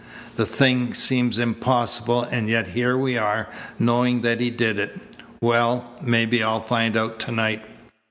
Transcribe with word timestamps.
The 0.35 0.47
thing 0.47 0.95
seems 0.95 1.37
impossible, 1.37 2.23
and 2.23 2.49
yet 2.49 2.69
here 2.69 2.97
we 2.97 3.19
are, 3.19 3.47
knowing 3.77 4.21
that 4.23 4.41
he 4.41 4.49
did 4.49 4.79
it. 4.79 4.99
Well, 5.41 5.91
maybe 6.01 6.41
I'll 6.41 6.59
find 6.59 6.97
out 6.97 7.19
to 7.19 7.31
night. 7.31 7.61